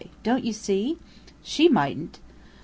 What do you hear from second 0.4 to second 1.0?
you see?"